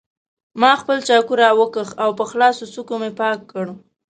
ما 0.61 0.71
خپل 0.81 0.97
چاقو 1.07 1.33
راوکېښ 1.41 1.89
او 2.03 2.09
په 2.17 2.23
خلاصو 2.29 2.65
څوکو 2.73 2.95
مې 3.01 3.11
پاک 3.19 3.39
کړ. 3.51 3.65